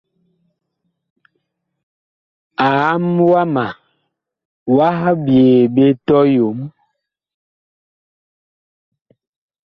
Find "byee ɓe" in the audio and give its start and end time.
5.23-5.85